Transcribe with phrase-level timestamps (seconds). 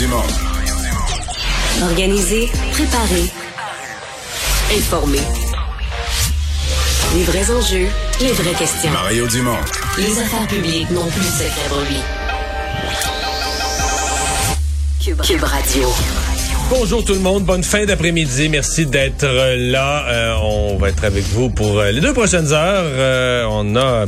[0.00, 0.22] Dumont.
[1.82, 3.30] Organiser, préparer,
[4.74, 5.20] informer.
[7.14, 7.86] Les vrais enjeux,
[8.18, 8.90] les vraies questions.
[8.92, 9.58] Mario Dumont.
[9.98, 11.98] Les affaires publiques n'ont plus de secret pour lui.
[15.04, 15.92] Cube, Cube Radio.
[16.70, 18.48] Bonjour tout le monde, bonne fin d'après-midi.
[18.48, 20.06] Merci d'être là.
[20.08, 22.84] Euh, on va être avec vous pour euh, les deux prochaines heures.
[22.86, 24.06] Euh, on a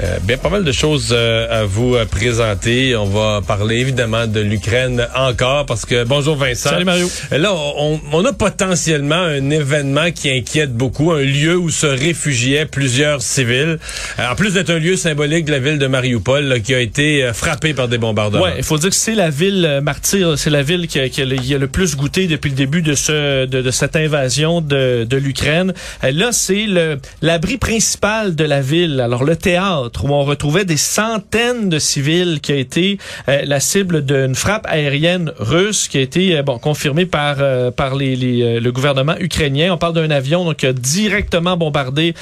[0.00, 2.96] euh, bien pas mal de choses euh, à vous euh, présenter.
[2.96, 6.70] On va parler évidemment de l'Ukraine encore parce que bonjour Vincent.
[6.70, 7.10] Salut Mario.
[7.30, 12.64] Là, on, on, a potentiellement un événement qui inquiète beaucoup, un lieu où se réfugiaient
[12.64, 13.78] plusieurs civils.
[14.18, 17.30] en plus d'être un lieu symbolique de la ville de Mariupol là, qui a été
[17.34, 18.44] frappé par des bombardements.
[18.44, 21.20] Ouais, il faut dire que c'est la ville martyre, c'est la ville qui a, qui,
[21.20, 23.96] a le, qui a, le, plus goûté depuis le début de ce de, de cette
[23.96, 25.74] invasion de, de l'Ukraine.
[26.02, 28.98] Là, c'est le l'abri principal de la ville.
[28.98, 33.60] Alors le théâtre où on retrouvait des centaines de civils qui a été euh, la
[33.60, 38.16] cible d'une frappe aérienne russe qui a été euh, bon confirmée par euh, par les,
[38.16, 39.72] les le gouvernement ukrainien.
[39.72, 42.14] On parle d'un avion donc qui a directement bombardé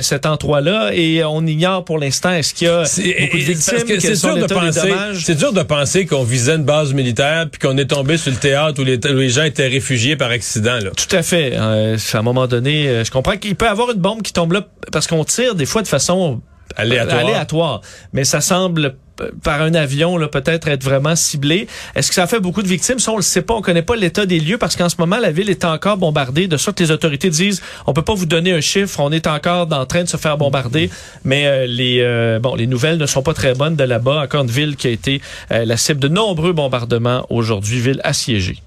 [0.00, 4.00] cet endroit-là et on ignore pour l'instant est-ce qu'il y a beaucoup de victimes.
[4.00, 4.92] C'est dur de penser.
[5.14, 8.38] C'est dur de penser qu'on visait une base militaire puis qu'on est tombé sur le
[8.38, 10.78] théâtre où les, où les gens étaient réfugiés par accident.
[10.78, 10.90] Là.
[10.96, 11.56] Tout à fait.
[11.56, 14.66] à un moment donné, je comprends qu'il peut y avoir une bombe qui tombe là
[14.92, 16.40] parce qu'on tire des fois de façon
[16.76, 17.18] aléatoire.
[17.18, 17.80] aléatoire.
[18.12, 18.96] Mais ça semble
[19.42, 21.66] par un avion là peut-être être vraiment ciblé.
[21.94, 22.98] Est-ce que ça fait beaucoup de victimes?
[22.98, 25.18] Ça on le sait pas, on connaît pas l'état des lieux parce qu'en ce moment
[25.18, 26.48] la ville est encore bombardée.
[26.48, 29.26] De sorte que les autorités disent on peut pas vous donner un chiffre, on est
[29.26, 30.90] encore en train de se faire bombarder,
[31.24, 34.22] mais euh, les euh, bon les nouvelles ne sont pas très bonnes de là-bas.
[34.22, 38.58] Encore une ville qui a été euh, la cible de nombreux bombardements aujourd'hui, ville assiégée.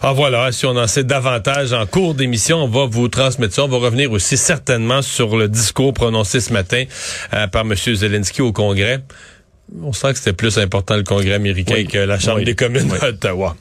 [0.00, 3.64] Ah voilà, si on en sait davantage en cours d'émission, on va vous transmettre ça.
[3.64, 6.84] On va revenir aussi certainement sur le discours prononcé ce matin
[7.34, 7.74] euh, par M.
[7.74, 9.02] Zelensky au Congrès.
[9.82, 11.86] On sent que c'était plus important le Congrès américain oui.
[11.88, 12.44] que la Chambre oui.
[12.44, 12.98] des communes oui.
[13.00, 13.56] d'Ottawa.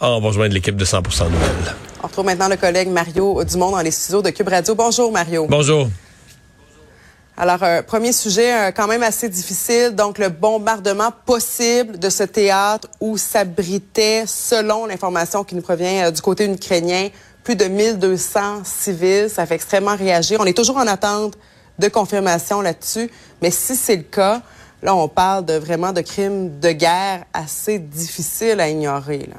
[0.00, 1.74] Ah, on va rejoindre l'équipe de 100% Nouvelles.
[2.02, 4.74] On retrouve maintenant le collègue Mario Dumont dans les studios de Cube Radio.
[4.76, 5.46] Bonjour Mario.
[5.50, 5.88] Bonjour.
[7.42, 12.22] Alors, euh, premier sujet euh, quand même assez difficile, donc le bombardement possible de ce
[12.22, 17.08] théâtre où s'abritait, selon l'information qui nous provient euh, du côté ukrainien,
[17.42, 19.30] plus de 1200 civils.
[19.30, 20.38] Ça fait extrêmement réagir.
[20.38, 21.38] On est toujours en attente
[21.78, 24.42] de confirmation là-dessus, mais si c'est le cas,
[24.82, 29.30] là, on parle vraiment de crimes de guerre assez difficiles à ignorer.
[29.30, 29.36] Là.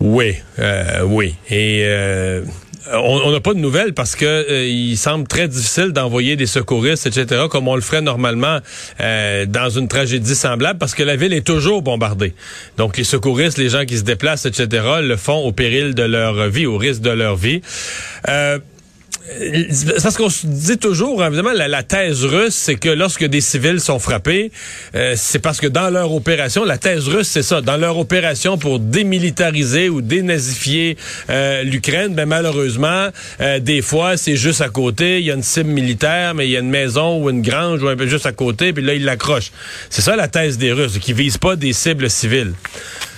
[0.00, 0.34] Oui,
[1.04, 1.36] oui.
[1.48, 1.86] Et
[2.92, 7.06] on n'a pas de nouvelles parce que euh, il semble très difficile d'envoyer des secouristes,
[7.06, 8.58] etc., comme on le ferait normalement
[9.00, 12.34] euh, dans une tragédie semblable, parce que la ville est toujours bombardée.
[12.76, 16.48] Donc les secouristes, les gens qui se déplacent, etc., le font au péril de leur
[16.48, 17.60] vie, au risque de leur vie.
[18.28, 18.58] Euh,
[19.70, 23.80] c'est parce qu'on se dit toujours, évidemment, la, thèse russe, c'est que lorsque des civils
[23.80, 24.52] sont frappés,
[24.94, 28.56] euh, c'est parce que dans leur opération, la thèse russe, c'est ça, dans leur opération
[28.56, 30.96] pour démilitariser ou dénazifier
[31.30, 33.08] euh, l'Ukraine, ben malheureusement,
[33.40, 36.52] euh, des fois, c'est juste à côté, il y a une cible militaire, mais il
[36.52, 38.94] y a une maison ou une grange ou un peu juste à côté, puis là,
[38.94, 39.50] ils l'accrochent.
[39.90, 42.52] C'est ça la thèse des Russes, qui visent pas des cibles civiles.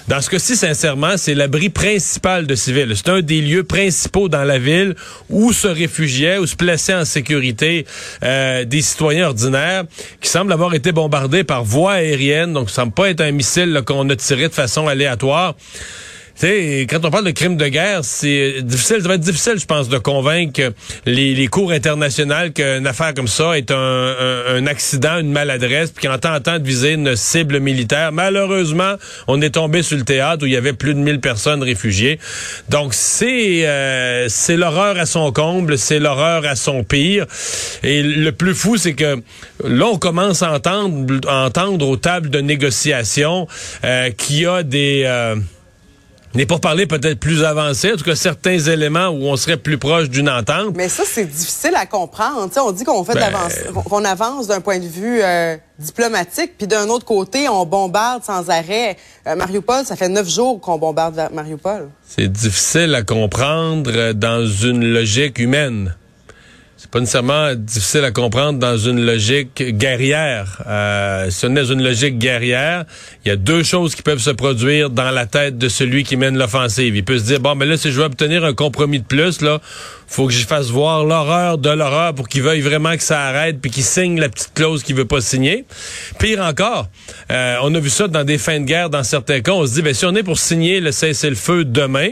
[0.08, 2.94] Dans ce cas-ci, sincèrement, c'est l'abri principal de civils.
[2.96, 4.94] C'est un des lieux principaux dans la ville
[5.28, 7.84] où se réfugiaient, où se plaçaient en sécurité
[8.22, 9.84] euh, des citoyens ordinaires
[10.22, 12.54] qui semblent avoir été bombardés par voie aérienne.
[12.54, 15.56] Donc, ça semble pas être un missile qu'on a tiré de façon aléatoire.
[16.38, 19.66] Sais, quand on parle de crimes de guerre, c'est difficile, ça va être difficile, je
[19.66, 20.72] pense, de convaincre
[21.04, 26.58] les, cours internationales qu'une affaire comme ça est un accident, une maladresse, puis qu'en tentant
[26.58, 28.94] de viser une cible militaire, malheureusement,
[29.26, 32.20] on est tombé sur le théâtre où il y avait plus de 1000 personnes réfugiées.
[32.68, 37.26] Donc, c'est euh, c'est l'horreur à son comble, c'est l'horreur à son pire.
[37.82, 39.16] Et le plus fou, c'est que
[39.64, 43.46] là, on commence à entendre, à entendre aux tables de négociation
[43.84, 45.02] euh, qu'il y a des...
[45.04, 45.36] Euh,
[46.34, 49.78] n'est pour parler peut-être plus avancé, en tout cas certains éléments où on serait plus
[49.78, 50.74] proche d'une entente.
[50.76, 52.48] Mais ça, c'est difficile à comprendre.
[52.50, 53.32] T'sais, on dit qu'on fait ben...
[53.84, 58.50] qu'on avance d'un point de vue euh, diplomatique, puis d'un autre côté, on bombarde sans
[58.50, 58.96] arrêt.
[59.26, 61.88] Euh, Mariupol, ça fait neuf jours qu'on bombarde Mariupol.
[62.06, 65.94] C'est difficile à comprendre dans une logique humaine
[66.80, 70.62] c'est pas nécessairement difficile à comprendre dans une logique guerrière.
[70.68, 72.84] Euh, si on est dans une logique guerrière,
[73.24, 76.16] il y a deux choses qui peuvent se produire dans la tête de celui qui
[76.16, 76.94] mène l'offensive.
[76.94, 79.40] Il peut se dire bon, mais là, si je veux obtenir un compromis de plus,
[79.40, 79.60] là,
[80.06, 83.60] faut que j'y fasse voir l'horreur de l'horreur pour qu'il veuille vraiment que ça arrête
[83.60, 85.64] puis qu'il signe la petite clause qu'il veut pas signer.
[86.20, 86.86] Pire encore,
[87.32, 89.50] euh, on a vu ça dans des fins de guerre dans certains cas.
[89.50, 92.10] On se dit ben si on est pour signer le cessez-le-feu demain,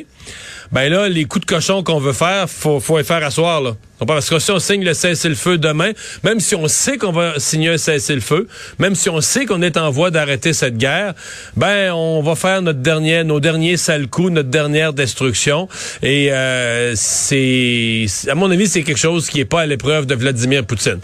[0.73, 3.77] ben là, les coups de cochon qu'on veut faire, faut, faut les faire asseoir là
[4.05, 7.71] Parce que si on signe le cessez-le-feu demain, même si on sait qu'on va signer
[7.71, 8.47] un cessez-le-feu,
[8.79, 11.15] même si on sait qu'on est en voie d'arrêter cette guerre,
[11.57, 15.69] ben on va faire notre dernier, nos derniers sales coups, notre dernière destruction.
[16.03, 20.15] Et euh, c'est, à mon avis, c'est quelque chose qui est pas à l'épreuve de
[20.15, 20.99] Vladimir Poutine.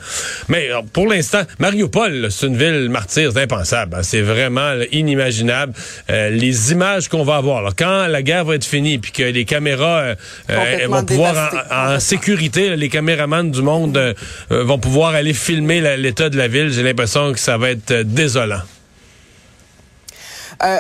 [0.49, 3.97] Mais pour l'instant, Mariupol, c'est une ville martyre, c'est impensable.
[3.97, 4.03] Hein.
[4.03, 5.73] c'est vraiment inimaginable.
[6.11, 9.23] Euh, les images qu'on va avoir, alors, quand la guerre va être finie, puis que
[9.23, 10.15] les caméras
[10.51, 14.13] euh, vont pouvoir en, en sécurité les caméramans du monde euh,
[14.51, 16.71] euh, vont pouvoir aller filmer l'état de la ville.
[16.73, 18.63] J'ai l'impression que ça va être euh, désolant.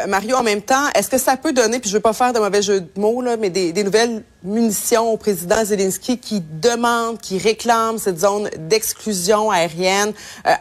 [0.06, 2.38] Mario, en même temps, est-ce que ça peut donner, puis je veux pas faire de
[2.38, 7.36] mauvais jeu de mots, là, mais des, nouvelles munitions au président Zelensky qui demande, qui
[7.36, 10.12] réclame cette zone d'exclusion aérienne.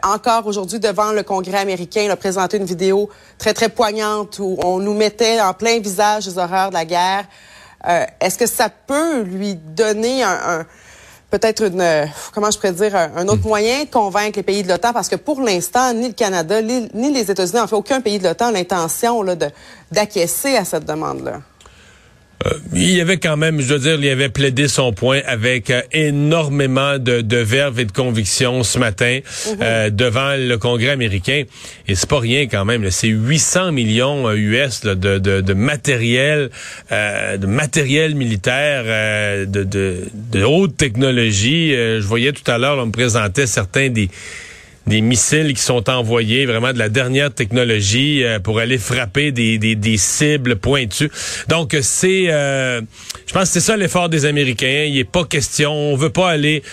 [0.01, 4.57] encore aujourd'hui, devant le Congrès américain, il a présenté une vidéo très, très poignante où
[4.63, 7.25] on nous mettait en plein visage les horreurs de la guerre.
[8.19, 10.65] Est-ce que ça peut lui donner un
[11.31, 13.47] peut-être une, euh, comment je pourrais dire, un autre hmm.
[13.47, 17.11] moyen de convaincre les pays de l'OTAN, parce que pour l'instant, ni le Canada, ni,
[17.11, 19.25] les États-Unis, en fait, aucun pays de l'OTAN a l'intention
[19.91, 21.39] d'acquiescer à cette demande-là.
[22.45, 25.69] Euh, il y avait quand même, je veux dire, il avait plaidé son point avec
[25.69, 29.57] euh, énormément de, de verve et de conviction ce matin mhm.
[29.61, 31.43] euh, devant le Congrès américain.
[31.87, 32.89] Et c'est pas rien quand même.
[32.91, 36.49] C'est 800 millions US de, de, de, matériel,
[36.89, 38.83] de matériel militaire
[39.47, 41.71] de, de, de haute technologie.
[41.71, 44.09] je voyais tout à l'heure, on me présentait certains des
[44.87, 49.57] des missiles qui sont envoyés, vraiment de la dernière technologie euh, pour aller frapper des,
[49.57, 51.11] des, des cibles pointues.
[51.49, 52.81] Donc c'est, euh,
[53.27, 54.85] je pense que c'est ça l'effort des Américains.
[54.87, 56.63] Il est pas question, on veut pas aller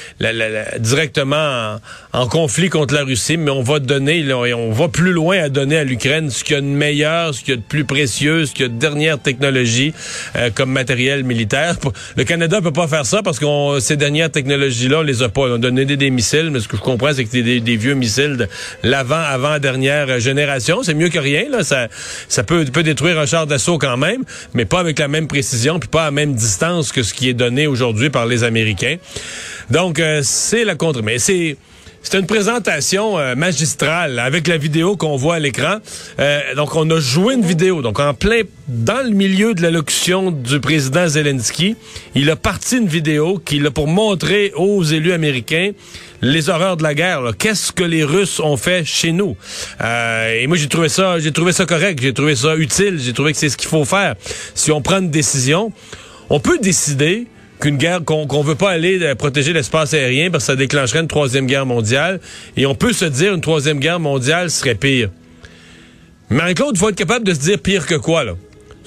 [0.78, 1.78] directement
[2.12, 5.48] en, conflit contre la Russie, mais on va donner, là, on va plus loin à
[5.48, 7.84] donner à l'Ukraine ce qu'il y a de meilleur, ce qu'il y a de plus
[7.84, 9.92] précieux, ce qu'il y a de dernière technologie
[10.36, 11.76] euh, comme matériel militaire.
[12.16, 15.42] Le Canada peut pas faire ça parce que ces dernières technologies-là, on les a pas.
[15.42, 17.94] On a donné des, missiles, mais ce que je comprends, c'est que des, des vieux
[17.98, 18.48] missiles de
[18.82, 20.82] l'avant, avant-dernière génération.
[20.82, 21.62] C'est mieux que rien, là.
[21.62, 24.24] Ça, peut, détruire un char d'assaut quand même,
[24.54, 27.28] mais pas avec la même précision, puis pas à la même distance que ce qui
[27.28, 28.96] est donné aujourd'hui par les Américains.
[29.70, 31.02] Donc, euh, c'est la contre.
[31.02, 31.56] Mais c'est...
[32.00, 35.76] C'est une présentation euh, magistrale avec la vidéo qu'on voit à l'écran.
[36.20, 37.82] Euh, donc, on a joué une vidéo.
[37.82, 41.76] Donc, en plein dans le milieu de l'allocution du président Zelensky,
[42.14, 45.72] il a parti une vidéo qu'il a pour montrer aux élus américains
[46.20, 47.22] les horreurs de la guerre.
[47.38, 49.36] Qu'est-ce que les Russes ont fait chez nous?
[49.80, 53.12] Euh, Et moi, j'ai trouvé ça, j'ai trouvé ça correct, j'ai trouvé ça utile, j'ai
[53.12, 54.14] trouvé que c'est ce qu'il faut faire.
[54.54, 55.72] Si on prend une décision,
[56.30, 57.26] on peut décider
[57.60, 61.00] qu'une guerre qu'on ne veut pas aller euh, protéger l'espace aérien parce que ça déclencherait
[61.00, 62.20] une troisième guerre mondiale.
[62.56, 65.10] Et on peut se dire une troisième guerre mondiale serait pire.
[66.30, 68.34] Marie-Claude, faut être capable de se dire pire que quoi, là?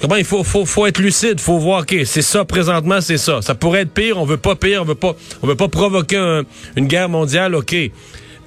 [0.02, 3.42] Comment il faut, faut, faut être lucide, faut voir, ok, c'est ça présentement, c'est ça.
[3.44, 6.42] Ça pourrait être pire, on veut pas pire, on veut pas, on veut pas provoquer
[6.76, 7.76] une guerre mondiale, ok.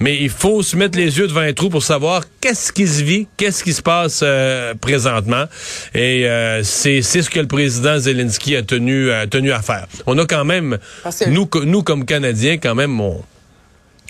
[0.01, 3.05] Mais il faut se mettre les yeux devant un trou pour savoir qu'est-ce qui se
[3.05, 5.45] vit, qu'est-ce qui se passe euh, présentement.
[5.95, 9.87] Et euh, c'est ce que le président Zelensky a tenu, a tenu à faire.
[10.07, 10.79] On a quand même,
[11.29, 13.23] nous, nous comme Canadiens, quand même, on,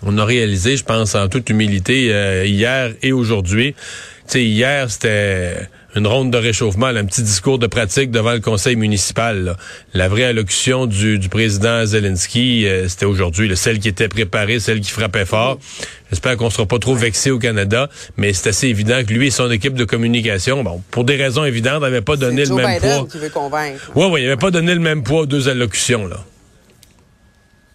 [0.03, 3.75] on a réalisé, je pense, en toute humilité, euh, hier et aujourd'hui.
[3.75, 8.41] Tu sais, hier, c'était une ronde de réchauffement, un petit discours de pratique devant le
[8.41, 9.57] conseil municipal.
[9.93, 14.91] La vraie allocution du, président Zelensky, euh, c'était aujourd'hui, celle qui était préparée, celle qui
[14.91, 15.59] frappait fort.
[16.11, 19.31] J'espère qu'on sera pas trop vexé au Canada, mais c'est assez évident que lui et
[19.31, 23.07] son équipe de communication, bon, pour des raisons évidentes, n'avaient pas donné le même poids.
[23.15, 23.91] Veut convaincre.
[23.95, 26.19] Oui, oui, il n'avait pas donné le même poids aux deux allocutions là.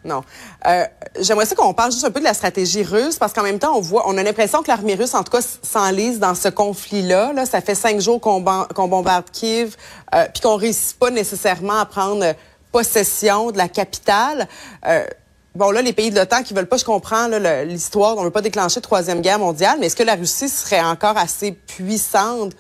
[0.09, 0.23] Non.
[0.65, 0.85] Euh,
[1.19, 3.79] J'aimerais ça qu'on parle juste un peu de la stratégie russe, parce qu'en même temps,
[4.05, 7.33] on a l'impression que l'armée russe, en tout cas, s'enlise dans ce conflit-là.
[7.33, 7.45] Là.
[7.45, 9.75] Ça fait cinq jours qu'on bombarde Kiev,
[10.15, 12.33] euh, puis qu'on réussit pas nécessairement à prendre
[12.71, 14.47] possession de la capitale.
[14.87, 15.05] Euh,
[15.55, 17.27] bon, là, les pays de l'OTAN qui veulent pas, je comprends
[17.65, 21.17] l'histoire, on veut pas déclencher Troisième Guerre mondiale, mais est-ce que la Russie serait encore
[21.17, 22.53] assez puissante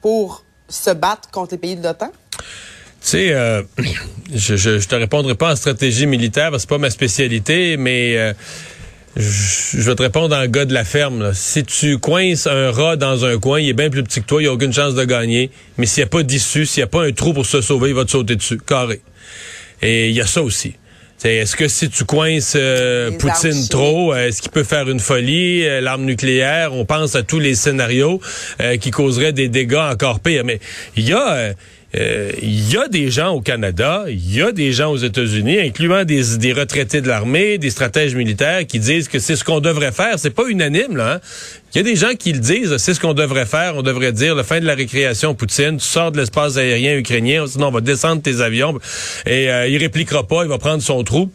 [0.00, 2.10] pour se battre contre les pays de l'OTAN?
[3.02, 3.62] Tu sais, euh,
[4.34, 8.16] je, je, te répondrai pas en stratégie militaire, parce que c'est pas ma spécialité, mais
[8.16, 8.32] euh,
[9.16, 11.32] je, vais te répondre en gars de la ferme.
[11.34, 14.40] Si tu coinces un rat dans un coin, il est bien plus petit que toi,
[14.40, 15.50] il a aucune chance de gagner.
[15.78, 17.88] Mais s'il n'y a pas d'issue, s'il n'y a pas un trou pour se sauver,
[17.88, 19.00] il va te sauter dessus, carré.
[19.82, 20.74] Et il y a ça aussi.
[21.24, 26.04] Est-ce que si tu coinces euh, Poutine trop, est-ce qu'il peut faire une folie, l'arme
[26.04, 26.72] nucléaire?
[26.74, 28.20] On pense à tous les scénarios
[28.80, 30.44] qui causeraient des dégâts encore pires.
[30.44, 30.58] Mais
[30.96, 31.54] il y a
[31.94, 35.60] il euh, y a des gens au Canada, il y a des gens aux États-Unis,
[35.60, 39.60] incluant des, des retraités de l'armée, des stratèges militaires, qui disent que c'est ce qu'on
[39.60, 40.18] devrait faire.
[40.18, 41.14] C'est pas unanime, là.
[41.14, 41.20] Hein?
[41.74, 43.76] Il y a des gens qui le disent, c'est ce qu'on devrait faire.
[43.76, 47.46] On devrait dire, la fin de la récréation Poutine, tu sors de l'espace aérien ukrainien,
[47.46, 48.78] sinon on va descendre tes avions.
[49.26, 51.30] Et euh, il répliquera pas, il va prendre son trou.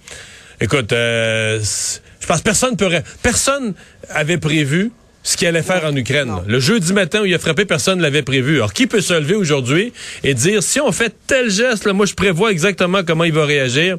[0.59, 1.59] Écoute, euh,
[2.19, 2.89] je pense que personne peut,
[3.21, 3.75] personne
[4.09, 4.91] avait prévu
[5.27, 6.33] ce qu'il allait faire en Ukraine.
[6.47, 8.55] Le jeudi matin où il a frappé, personne ne l'avait prévu.
[8.55, 9.91] Alors, qui peut se lever aujourd'hui
[10.23, 13.43] et dire, si on fait tel geste, là, moi, je prévois exactement comment il va
[13.43, 13.97] réagir?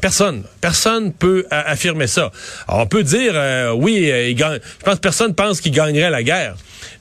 [0.00, 0.44] Personne.
[0.60, 2.30] Personne peut affirmer ça.
[2.68, 4.60] Alors, on peut dire, euh, oui, euh, il gagne.
[4.78, 6.54] Je pense que personne pense qu'il gagnerait la guerre.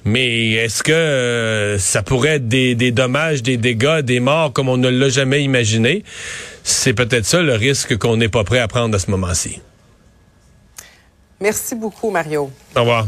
[0.06, 4.70] Mais est-ce que euh, ça pourrait être des, des dommages, des dégâts, des morts comme
[4.70, 6.04] on ne l'a jamais imaginé?
[6.64, 9.62] C'est peut-être ça le risque qu'on n'est pas prêt à prendre à ce moment-ci.
[11.40, 12.52] Merci beaucoup, Mario.
[12.76, 13.06] Au revoir.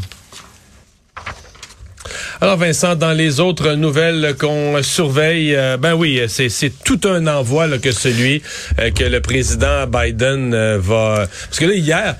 [2.41, 7.67] Alors Vincent, dans les autres nouvelles qu'on surveille, euh, ben oui, c'est tout un envoi
[7.79, 8.41] que celui
[8.79, 11.27] euh, que le président Biden euh, va...
[11.47, 12.15] Parce que là, hier,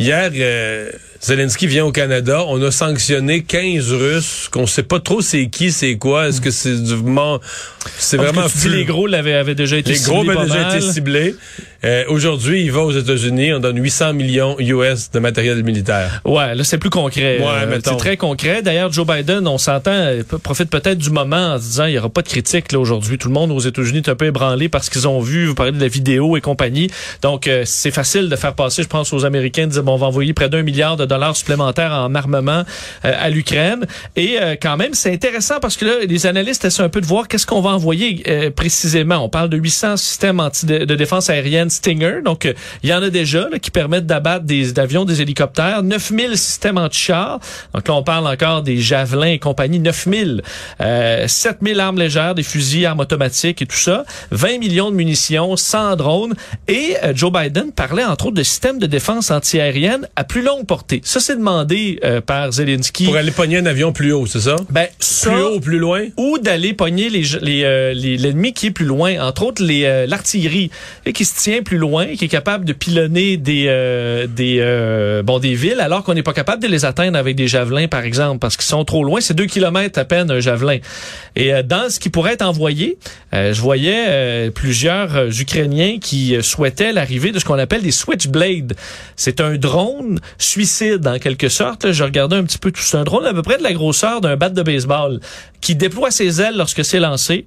[0.00, 0.32] hier,
[1.20, 5.70] Zelensky vient au Canada, on a sanctionné 15 Russes, qu'on sait pas trop c'est qui,
[5.70, 6.94] c'est quoi, est-ce que c'est du...
[7.98, 8.70] C'est que vraiment dis flou.
[8.72, 10.76] les gros l'avaient avaient déjà été Les gros ciblés avaient pas déjà mal.
[10.78, 11.34] été ciblés.
[11.84, 16.22] Euh, Aujourd'hui, il va aux États-Unis, on donne 800 millions US de matériel militaire.
[16.24, 17.38] Ouais, là c'est plus concret.
[17.40, 18.62] Ouais, Euh, c'est très concret.
[18.62, 21.98] D'ailleurs, Joe Biden, on s'entend, euh, profite peut-être du moment en se disant il y
[21.98, 23.18] aura pas de critique là aujourd'hui.
[23.18, 25.72] Tout le monde aux États-Unis est un peu ébranlé parce qu'ils ont vu, vous parlez
[25.72, 26.90] de la vidéo et compagnie.
[27.20, 29.98] Donc euh, c'est facile de faire passer, je pense, aux Américains de dire bon, on
[29.98, 32.64] va envoyer près d'un milliard de dollars supplémentaires en armement
[33.04, 33.84] euh, à l'Ukraine.
[34.16, 37.06] Et euh, quand même, c'est intéressant parce que là, les analystes essaient un peu de
[37.06, 39.16] voir qu'est-ce qu'on va envoyer euh, précisément.
[39.16, 42.20] On parle de 800 systèmes anti de, de défense aérienne Stinger.
[42.24, 45.82] Donc, euh, il y en a déjà là, qui permettent d'abattre des avions, des hélicoptères.
[45.82, 47.40] 9000 systèmes anti-chars.
[47.74, 49.78] Donc là, on parle encore des javelins et compagnie.
[49.78, 50.42] 9000.
[50.80, 54.04] Euh, 7000 armes légères, des fusils, armes automatiques et tout ça.
[54.30, 56.34] 20 millions de munitions, 100 drones.
[56.68, 60.66] Et euh, Joe Biden parlait entre autres de systèmes de défense antiaérienne à plus longue
[60.66, 61.00] portée.
[61.04, 63.06] Ça, c'est demandé euh, par Zelensky.
[63.06, 64.56] Pour aller pogner un avion plus haut, c'est ça?
[64.70, 66.04] Ben, ça, Plus haut ou plus loin?
[66.16, 70.06] ou d'aller pogner les les, euh, l'ennemi qui est plus loin, entre autres les euh,
[70.06, 70.70] l'artillerie
[71.14, 75.38] qui se tient plus loin, qui est capable de pilonner des euh, des euh, bon
[75.38, 78.38] des villes alors qu'on n'est pas capable de les atteindre avec des javelins par exemple
[78.38, 80.78] parce qu'ils sont trop loin, c'est deux kilomètres à peine un javelin.
[81.36, 82.98] Et dans ce qui pourrait être envoyé,
[83.32, 88.74] je voyais plusieurs Ukrainiens qui souhaitaient l'arrivée de ce qu'on appelle des Switchblade.
[89.16, 91.92] C'est un drone suicide en quelque sorte.
[91.92, 93.00] Je regardais un petit peu tout ça.
[93.00, 95.20] Un drone à peu près de la grosseur d'un bat de baseball
[95.64, 97.46] qui déploie ses ailes lorsque c'est lancé.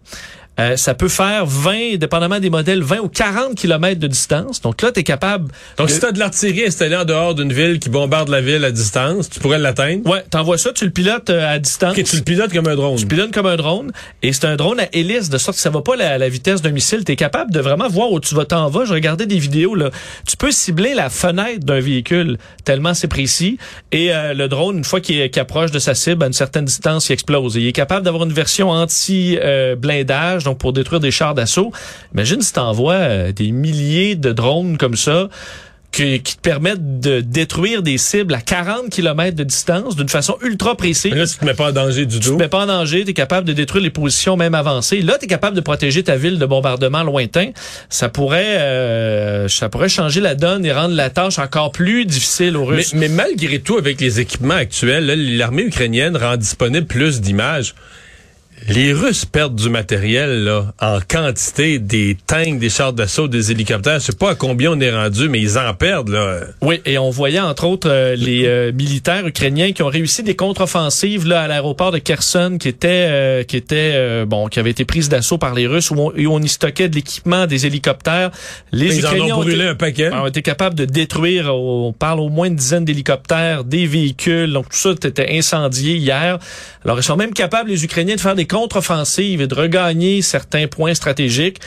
[0.60, 4.62] Euh, ça peut faire 20, dépendamment des modèles, 20 ou 40 kilomètres de distance.
[4.62, 5.52] Donc là, tu es capable...
[5.78, 8.66] Donc, de- si t'as de l'artillerie installée en dehors d'une ville qui bombarde la ville
[8.66, 10.10] à distance, tu pourrais l'atteindre.
[10.10, 11.96] Ouais, t'envoies ça, tu le pilotes euh, à distance.
[11.98, 12.98] Ok, tu le pilotes comme un drone.
[12.98, 13.92] Tu pilotes comme un drone
[14.24, 16.30] et c'est un drone à hélice de sorte que ça va pas à la, la
[16.30, 17.04] vitesse d'un missile.
[17.06, 18.86] Tu es capable de vraiment voir où tu vas t'en vas.
[18.86, 19.92] Je regardais des vidéos là.
[20.28, 23.58] Tu peux cibler la fenêtre d'un véhicule tellement c'est précis
[23.92, 27.10] et euh, le drone une fois qu'il approche de sa cible à une certaine distance,
[27.10, 27.58] il explose.
[27.58, 29.76] Et il est capable d'avoir une version anti euh,
[30.48, 31.72] donc pour détruire des chars d'assaut.
[32.14, 35.28] Imagine si t'envoies euh, des milliers de drones comme ça
[35.92, 40.36] qui, qui te permettent de détruire des cibles à 40 km de distance d'une façon
[40.42, 41.12] ultra précise.
[41.12, 42.36] Mais là, tu te mets pas en danger du Tu tout.
[42.36, 45.02] te mets pas en danger, tu es capable de détruire les positions même avancées.
[45.02, 47.52] Là, tu es capable de protéger ta ville de bombardements lointains.
[47.90, 52.58] Ça pourrait euh, ça pourrait changer la donne et rendre la tâche encore plus difficile
[52.58, 52.94] aux Mais, Russes.
[52.94, 55.06] mais malgré tout, avec les équipements actuels,
[55.38, 57.74] l'armée ukrainienne rend disponible plus d'images.
[58.68, 64.00] Les Russes perdent du matériel là, en quantité, des tanks, des chars d'assaut, des hélicoptères.
[64.00, 66.10] Je sais pas à combien on est rendu, mais ils en perdent.
[66.10, 66.40] là.
[66.62, 70.36] Oui, et on voyait entre autres euh, les euh, militaires ukrainiens qui ont réussi des
[70.36, 74.72] contre-offensives là à l'aéroport de Kherson qui était euh, qui était euh, bon qui avait
[74.72, 77.68] été prise d'assaut par les Russes où on, où on y stockait de l'équipement, des
[77.68, 78.32] hélicoptères.
[78.72, 80.12] Les Ils en Ukrainiens ont brûlé été- un paquet.
[80.12, 84.70] ont été capables de détruire, on parle au moins une dizaine d'hélicoptères, des véhicules, donc
[84.70, 86.40] tout ça était incendié hier.
[86.84, 90.68] Alors ils sont même capables, les Ukrainiens, de faire des contre-offensives et de regagner certains
[90.68, 91.60] points stratégiques.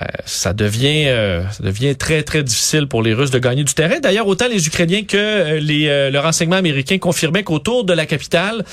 [0.00, 3.72] Euh, ça devient euh, ça devient très très difficile pour les Russes de gagner du
[3.72, 3.98] terrain.
[4.00, 8.04] D'ailleurs, autant les Ukrainiens que euh, les euh, le renseignement américain confirmaient qu'autour de la
[8.04, 8.64] capitale,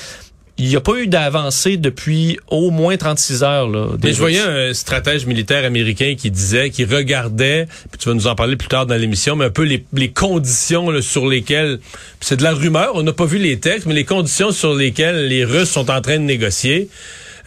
[0.56, 3.68] il n'y a pas eu d'avancée depuis au moins 36 heures.
[3.68, 8.08] Là, des Mais je voyais un stratège militaire américain qui disait, qui regardait, puis tu
[8.08, 11.02] vas nous en parler plus tard dans l'émission, mais un peu les, les conditions là,
[11.02, 11.80] sur lesquelles,
[12.20, 15.26] c'est de la rumeur, on n'a pas vu les textes, mais les conditions sur lesquelles
[15.26, 16.88] les Russes sont en train de négocier.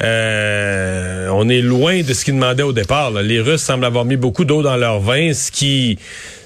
[0.04, 3.12] Euh, on est loin de ce qu'ils demandaient au départ.
[3.12, 3.22] là.
[3.22, 5.98] Les Russes semblent avoir mis beaucoup d'eau dans leur vin, ce qui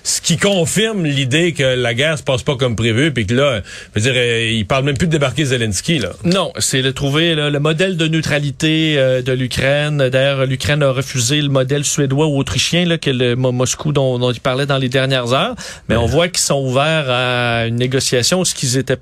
[0.04, 3.62] ce qui confirme l'idée que la guerre se passe pas comme prévu, puis que là,
[3.96, 6.10] je veux dire, euh, ils parlent même plus de débarquer Zelensky là.
[6.24, 10.10] Non, c'est de trouver là, le modèle de neutralité euh, de l'Ukraine.
[10.10, 14.18] D'ailleurs, l'Ukraine a refusé le modèle suédois ou autrichien là, que le Mo- Moscou dont,
[14.18, 15.54] dont il parlait dans les dernières heures.
[15.88, 18.98] Mais on voit qu'ils sont ouverts à une négociation, ce qu'ils étaient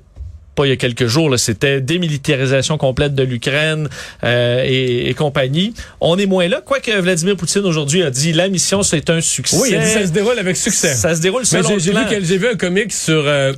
[0.60, 3.88] pas il y a quelques jours, c'était démilitarisation complète de l'Ukraine
[4.24, 5.74] euh, et, et, compagnie.
[6.00, 9.56] On est moins là, quoique Vladimir Poutine aujourd'hui a dit la mission c'est un succès.
[9.56, 10.94] Oui, il a dit ça se déroule avec succès.
[10.94, 13.52] Ça se déroule selon Mais j'ai vu, j'ai vu un comique sur euh,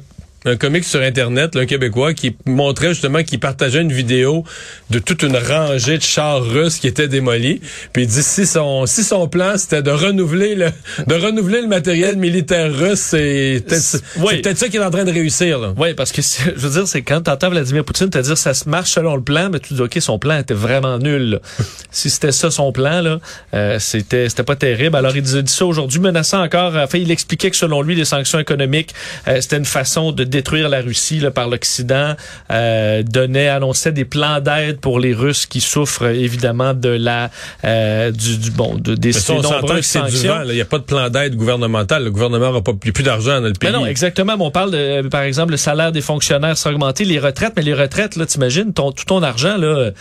[0.44, 4.44] un comique sur Internet, un Québécois, qui montrait justement qu'il partageait une vidéo
[4.90, 7.60] de toute une rangée de chars russes qui étaient démolis.
[7.92, 10.70] Puis il dit si son si son plan c'était de renouveler le
[11.06, 14.42] de renouveler le matériel militaire russe, c'est peut-être oui.
[14.42, 15.58] peut ça qu'il est en train de réussir.
[15.58, 15.74] Là.
[15.76, 18.68] Oui, parce que je veux dire, c'est quand t'entends Vladimir Poutine te dire ça se
[18.68, 21.40] marche selon le plan, mais tu dis ok son plan était vraiment nul.
[21.90, 23.20] si c'était ça son plan là,
[23.54, 24.96] euh, c'était c'était pas terrible.
[24.96, 26.74] Alors il dit ça aujourd'hui, menaçant encore.
[26.76, 28.94] Enfin, il expliquait que selon lui les sanctions économiques
[29.28, 32.16] euh, c'était une façon de détruire la Russie là, par l'Occident,
[32.50, 37.30] euh, donnait, annonçait des plans d'aide pour les Russes qui souffrent évidemment de la
[37.64, 40.42] euh, du, du, bon de, des on nombreuses sanctions.
[40.46, 42.02] Il n'y a pas de plan d'aide gouvernemental.
[42.02, 43.70] Le gouvernement n'a pas plus d'argent dans le pays.
[43.70, 44.34] Mais non, exactement.
[44.40, 47.74] on parle de, par exemple, le salaire des fonctionnaires sera augmenté, les retraites, mais les
[47.74, 49.92] retraites, là, t'imagines, ton, tout ton argent là.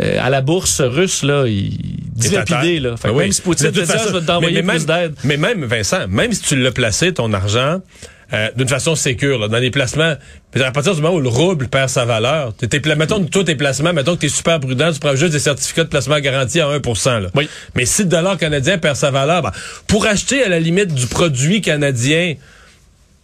[0.00, 1.76] Euh, à la bourse russe, là, il
[2.14, 2.96] dilapidé, là.
[2.96, 3.22] Fait ben oui.
[3.24, 5.14] Même si Poutine te dit, ah, je vais t'envoyer plus d'aide.
[5.24, 7.82] Mais même, Vincent, même si tu l'as placé, ton argent,
[8.32, 10.14] euh, d'une façon sécure, dans les placements.
[10.54, 13.92] À partir du moment où le rouble perd sa valeur, t'es, mettons tous tes placements,
[13.92, 16.66] mettons que tu es super prudent, tu prends juste des certificats de placement garantis à
[16.66, 17.28] 1% là.
[17.34, 17.48] Oui.
[17.74, 19.52] Mais si le dollar canadien perd sa valeur, ben,
[19.86, 22.36] pour acheter à la limite du produit canadien,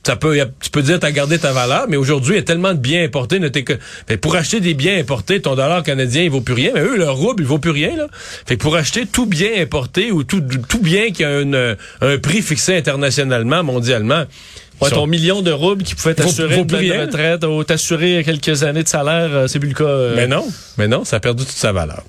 [0.08, 2.72] ça peut, tu peux dire t'as gardé ta valeur, mais aujourd'hui, il y a tellement
[2.72, 3.38] de biens importés.
[3.40, 3.74] que,
[4.08, 6.70] ben, pour acheter des biens importés, ton dollar canadien, il vaut plus rien.
[6.74, 7.94] Mais eux, leur rouble, il vaut plus rien.
[7.94, 8.06] Là.
[8.46, 11.40] Fait que pour acheter tout bien importé ou tout, tout bien qui a
[12.00, 14.24] un prix fixé internationalement, mondialement,
[14.80, 18.88] Ouais, ton million de roubles qui pouvait t'assurer une retraite ou t'assurer quelques années de
[18.88, 19.84] salaire, euh, c'est plus le cas.
[19.84, 20.14] Euh.
[20.14, 22.04] Mais non, mais non, ça a perdu toute sa valeur.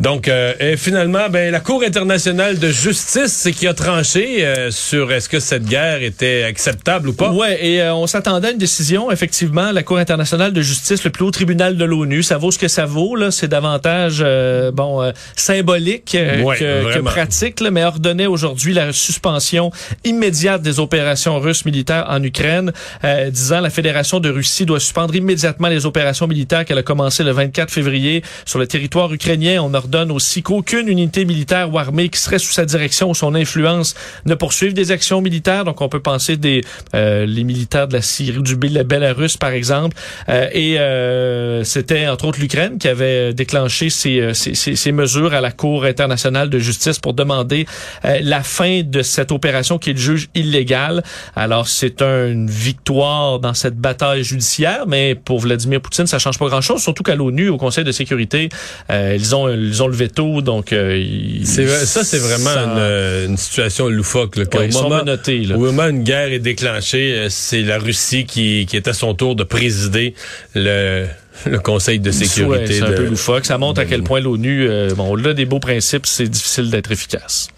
[0.00, 5.12] Donc, euh, et finalement, ben, la Cour internationale de justice, c'est qui a tranché sur
[5.12, 7.30] est-ce que cette guerre était acceptable ou pas?
[7.30, 9.10] Ouais, et on s'attendait à une décision.
[9.10, 12.58] Effectivement, la Cour internationale de justice, le plus haut tribunal de l'ONU, ça vaut ce
[12.58, 13.16] que ça vaut.
[13.16, 14.24] Là, c'est davantage
[14.72, 19.70] bon symbolique que, que, pratique, là, mais ordonnait aujourd'hui la suspension
[20.04, 22.72] immédiate des opérations russes militaires en Ukraine,
[23.04, 27.24] euh, disant la Fédération de Russie doit suspendre immédiatement les opérations militaires qu'elle a commencé
[27.24, 29.62] le 24 février sur le territoire ukrainien.
[29.62, 33.34] On ordonne aussi qu'aucune unité militaire ou armée qui serait sous sa direction ou son
[33.34, 33.94] influence
[34.26, 35.64] ne poursuive des actions militaires.
[35.64, 36.62] Donc, on peut penser des
[36.94, 39.96] euh, les militaires de la Syrie du Belarus, par exemple.
[40.28, 45.40] Euh, et euh, c'était entre autres l'Ukraine qui avait déclenché ces, ces, ces, mesures à
[45.40, 47.66] la Cour internationale de justice pour demander
[48.02, 51.02] la fin de cette opération qui est juge illégale.
[51.36, 56.46] Alors, c'est une victoire dans cette bataille judiciaire, mais pour Vladimir Poutine, ça change pas
[56.48, 58.48] grand-chose, surtout qu'à l'ONU, au Conseil de sécurité,
[58.90, 61.04] euh, ils ont ils ont le veto, donc euh,
[61.44, 64.36] ça c'est vraiment une, une, situation loufoque.
[64.36, 65.56] Là, ouais, ils moment, sont menottés, là.
[65.56, 68.92] Au moment où une guerre est déclenchée, euh, c'est la Russie qui, qui est à
[68.92, 70.14] son tour de présider
[70.54, 71.06] le
[71.46, 72.74] le Conseil de sécurité.
[72.74, 73.46] c'est un peu loufoque.
[73.46, 76.92] Ça montre à quel point l'ONU, euh, bon, au-delà des beaux principes, c'est difficile d'être
[76.92, 77.48] efficace.